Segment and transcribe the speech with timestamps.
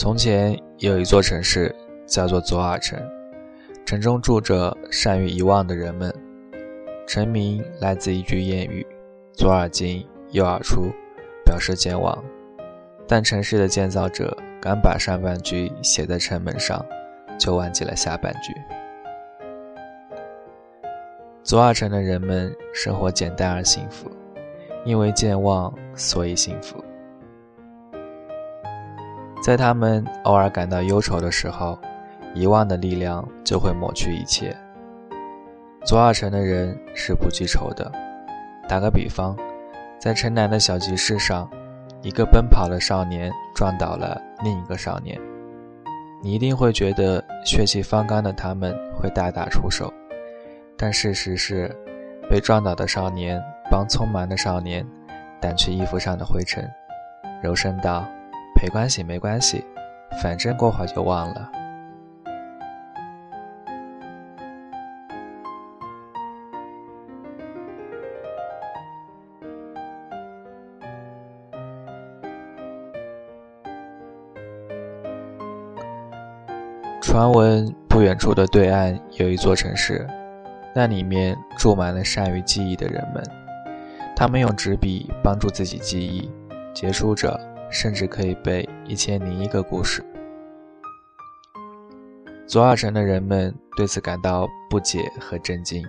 [0.00, 1.76] 从前有一座城市，
[2.06, 2.98] 叫做左尔城，
[3.84, 6.10] 城中住着善于遗忘的人们。
[7.06, 8.86] 城名来自一句谚语
[9.36, 10.86] ：“左耳进，右耳出”，
[11.44, 12.18] 表示健忘。
[13.06, 16.82] 但城市的建造者敢把上半句写在城门上，
[17.38, 18.54] 就忘记了下半句。
[21.42, 24.10] 左耳城的人们生活简单而幸福，
[24.82, 26.82] 因为健忘，所以幸福。
[29.42, 31.78] 在他们偶尔感到忧愁的时候，
[32.34, 34.54] 遗忘的力量就会抹去一切。
[35.84, 37.90] 左耳城的人是不记仇的。
[38.68, 39.34] 打个比方，
[39.98, 41.50] 在城南的小集市上，
[42.02, 45.18] 一个奔跑的少年撞倒了另一个少年，
[46.22, 49.92] 你一定会觉得血气方刚的他们会大打出手。
[50.76, 51.74] 但事实是，
[52.28, 54.86] 被撞倒的少年帮匆忙的少年
[55.40, 56.70] 掸去衣服上的灰尘，
[57.42, 58.06] 柔声道。
[58.62, 59.64] 没关系，没关系，
[60.22, 61.50] 反正过会儿就忘了。
[77.00, 80.06] 传闻不远处的对岸有一座城市，
[80.74, 83.24] 那里面住满了善于记忆的人们，
[84.14, 86.30] 他们用纸笔帮助自己记忆，
[86.74, 87.40] 结束者。
[87.70, 90.04] 甚至可以背一千零一个故事。
[92.46, 95.86] 左耳城的人们对此感到不解和震惊，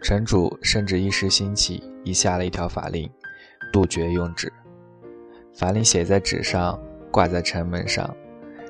[0.00, 3.10] 城主甚至一时兴起，已下了一条法令，
[3.72, 4.52] 杜绝用纸。
[5.52, 6.80] 法令写在纸上，
[7.10, 8.14] 挂在城门上，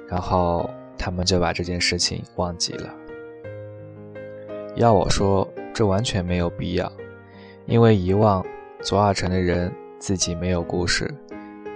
[0.09, 2.95] 然后他们就把这件事情忘记了。
[4.75, 6.91] 要我说，这完全没有必要，
[7.67, 8.43] 因为遗忘
[8.81, 11.13] 左耳城的人自己没有故事。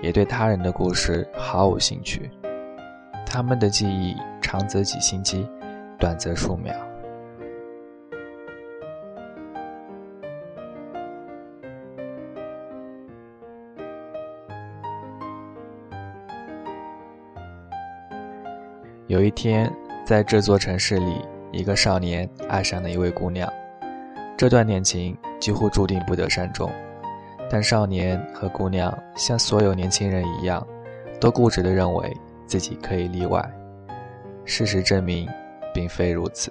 [0.02, 2.28] 也对他人的故事毫无兴趣，
[3.24, 5.48] 他们的记忆长则几星期，
[5.96, 6.74] 短则数秒。
[19.06, 19.72] 有一天，
[20.04, 23.48] 在这座城市里，一个少年爱上了一位姑娘，
[24.36, 26.68] 这段恋情几乎注定不得善终。
[27.52, 30.66] 但少年和姑娘像所有年轻人一样，
[31.20, 33.46] 都固执地认为自己可以例外。
[34.46, 35.28] 事实证明，
[35.74, 36.50] 并非如此。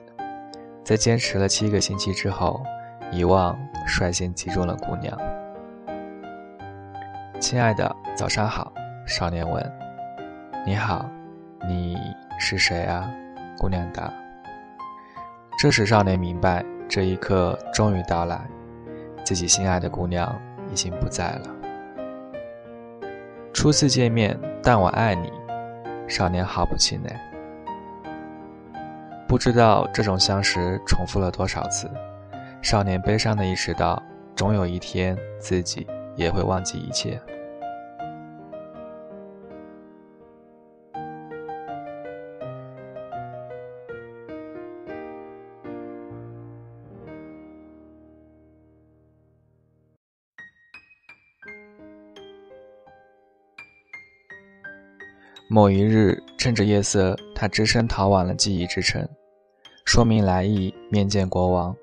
[0.83, 2.61] 在坚持了七个星期之后，
[3.11, 3.57] 遗忘
[3.87, 5.17] 率先击中了姑娘。
[7.39, 8.71] 亲爱的，早上好。
[9.07, 9.73] 少年问。
[10.63, 11.09] 你好，
[11.67, 11.97] 你
[12.37, 13.11] 是谁啊？
[13.57, 14.13] 姑娘答。
[15.57, 18.39] 这时，少年明白，这一刻终于到来，
[19.25, 20.39] 自己心爱的姑娘。
[20.71, 21.47] 已经不在了。
[23.53, 25.31] 初次见面，但我爱你，
[26.07, 27.13] 少年毫不气馁。
[29.27, 31.89] 不知道这种相识重复了多少次，
[32.61, 34.01] 少年悲伤的意识到，
[34.35, 37.21] 总有一天自己也会忘记一切。
[55.53, 59.05] 某一日，趁着夜色，他只身逃往了记忆之城，
[59.83, 61.75] 说明来意，面见国王，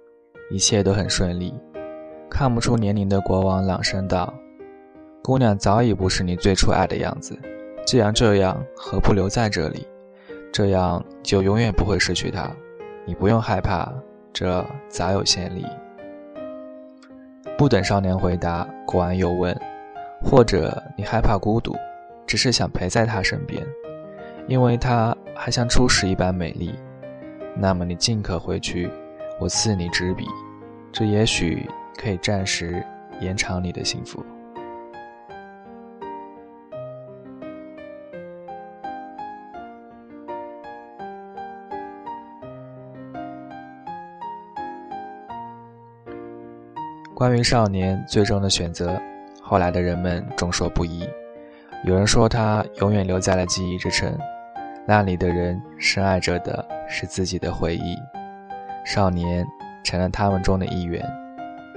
[0.50, 1.52] 一切都很顺利。
[2.30, 4.32] 看不出年龄的国王朗声道
[5.22, 7.38] ：“姑娘早已不是你最初爱的样子，
[7.84, 9.86] 既然这样，何不留在这里？
[10.50, 12.50] 这样就永远不会失去她。
[13.04, 13.92] 你不用害怕，
[14.32, 15.66] 这早有先例。”
[17.58, 19.54] 不等少年回答，国王又问
[20.24, 21.76] ：“或者你害怕孤独？”
[22.28, 23.66] 只是想陪在她身边，
[24.46, 26.78] 因为她还像初始一般美丽。
[27.56, 28.90] 那么你尽可回去，
[29.40, 30.26] 我赐你纸笔，
[30.92, 31.66] 这也许
[31.96, 32.84] 可以暂时
[33.18, 34.22] 延长你的幸福。
[47.14, 49.00] 关于少年最终的选择，
[49.42, 51.08] 后来的人们众说不一。
[51.84, 54.12] 有人说他永远留在了记忆之城，
[54.84, 57.96] 那里的人深爱着的是自己的回忆。
[58.84, 59.46] 少年
[59.84, 61.04] 成了他们中的一员，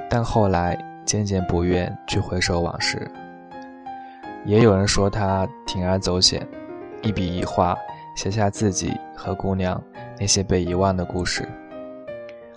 [0.09, 3.09] 但后来渐渐不愿去回首往事。
[4.43, 6.45] 也有人说他铤而走险，
[7.03, 7.77] 一笔一画
[8.15, 9.81] 写下自己和姑娘
[10.19, 11.47] 那些被遗忘的故事。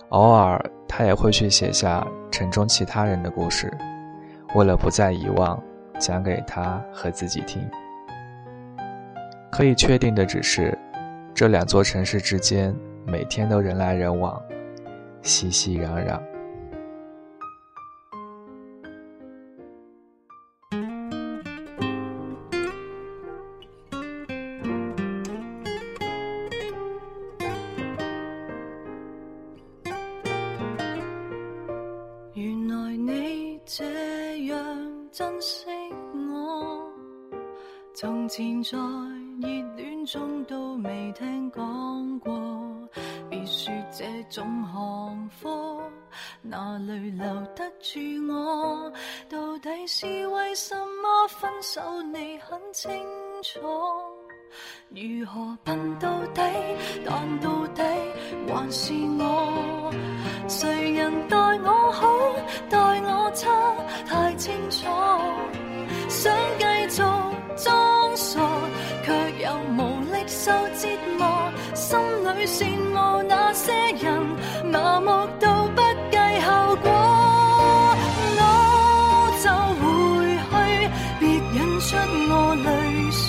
[0.09, 3.71] 偶尔他也会去写下城中其他人的故事，
[4.55, 5.61] 为了不再遗忘。
[5.99, 7.67] 讲给他和自己听。
[9.51, 10.77] 可以确定的只是，
[11.33, 12.75] 这两座城市之间
[13.05, 14.41] 每天都人来人往，
[15.21, 16.19] 熙熙攘攘。
[32.33, 33.85] 原来你这
[34.47, 34.57] 样
[35.11, 35.65] 珍惜
[37.97, 38.77] 从前在
[39.39, 39.47] 热
[39.77, 42.29] 恋中都未听讲过，
[43.29, 45.81] 别说这种行货，
[46.41, 47.25] 哪里留
[47.55, 48.91] 得住我？
[49.29, 52.01] 到底是为什么分手？
[52.01, 52.91] 你很清
[53.41, 53.61] 楚，
[54.89, 56.41] 如何笨到底？
[57.05, 57.81] 但到底
[58.45, 59.93] 还是我，
[60.49, 61.91] 谁人待我？
[61.93, 62.09] 好，
[62.69, 63.31] 待我？
[63.33, 63.49] 差，
[64.05, 64.85] 太清楚，
[66.09, 66.65] 想继
[75.05, 76.89] 麻木到不计后果。
[78.37, 78.41] 我
[79.43, 79.45] 就
[79.79, 79.83] 回
[80.49, 80.53] 去，
[81.19, 81.85] 别引出
[82.31, 82.33] 我
[82.65, 82.67] 泪
[83.11, 83.23] 水。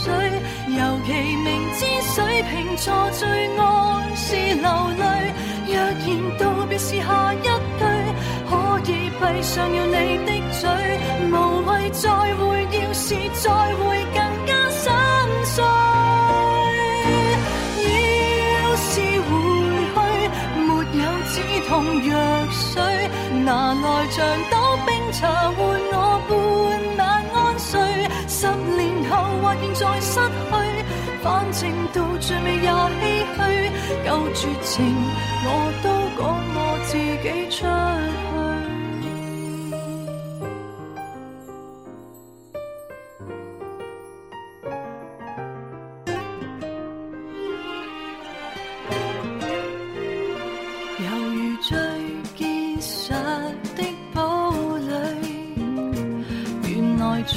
[0.75, 1.09] 尤其
[1.45, 1.81] 明知
[2.15, 2.17] 水
[2.51, 3.21] 瓶座最
[3.57, 3.61] 爱
[4.15, 4.25] 是
[4.55, 5.05] 流泪，
[5.69, 6.05] 若然
[6.39, 7.51] 道别是下一句，
[8.49, 8.53] 可
[8.91, 10.65] 以闭上了你的嘴，
[11.31, 11.35] 无
[11.67, 12.43] 谓再会。
[12.73, 13.96] 要是再会。
[23.47, 25.57] 拿来像斗冰茶换
[25.93, 25.97] 我
[26.27, 26.31] 半
[26.99, 27.01] 晚
[27.33, 27.79] 安睡。
[28.27, 28.45] 十
[28.77, 30.53] 年后或现在失去，
[31.23, 31.63] 反正
[31.95, 32.93] 到最尾也唏
[33.37, 33.39] 嘘。
[34.05, 34.75] 够绝情，
[35.45, 35.49] 我
[35.85, 35.87] 都
[36.19, 36.21] 讲
[36.57, 37.67] 我自己出去。
[57.27, 57.35] 再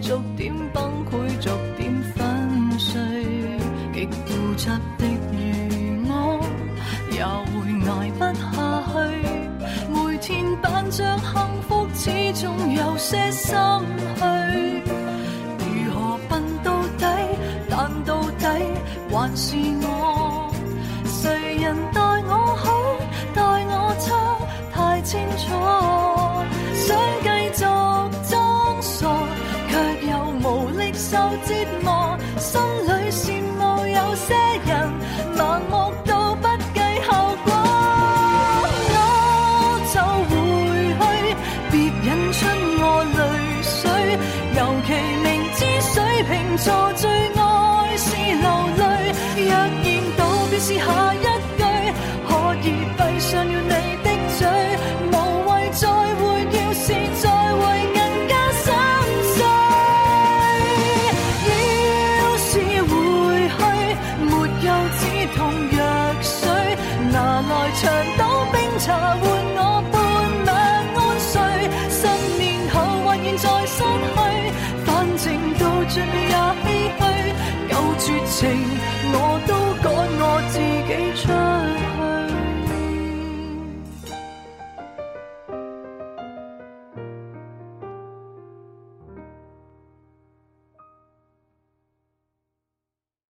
[0.00, 3.00] 逐点崩溃，逐点粉碎，
[3.92, 4.68] 极固执
[4.98, 6.12] 的如我，
[7.10, 7.54] 也会
[7.90, 8.54] 挨不下
[8.92, 8.94] 去，
[9.90, 11.45] 每天扮着好。
[46.28, 48.85] 平坐最爱是流泪
[78.36, 78.75] take